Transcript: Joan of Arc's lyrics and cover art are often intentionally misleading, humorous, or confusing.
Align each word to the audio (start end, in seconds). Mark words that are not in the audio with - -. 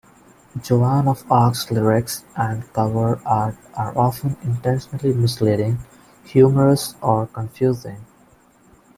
Joan 0.63 1.07
of 1.07 1.31
Arc's 1.31 1.69
lyrics 1.69 2.23
and 2.35 2.63
cover 2.73 3.21
art 3.23 3.55
are 3.75 3.95
often 3.95 4.35
intentionally 4.41 5.13
misleading, 5.13 5.77
humorous, 6.23 6.95
or 7.03 7.27
confusing. 7.27 8.03